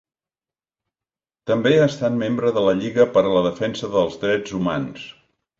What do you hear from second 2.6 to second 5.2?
la Lliga per a la Defensa dels Drets Humans.